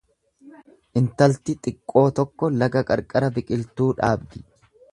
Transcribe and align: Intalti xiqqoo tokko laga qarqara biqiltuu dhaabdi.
Intalti 1.01 1.55
xiqqoo 1.67 2.03
tokko 2.21 2.51
laga 2.63 2.85
qarqara 2.89 3.33
biqiltuu 3.39 3.93
dhaabdi. 4.01 4.47